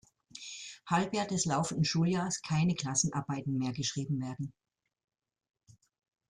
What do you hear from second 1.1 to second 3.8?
des laufenden Schuljahres keine Klassenarbeiten mehr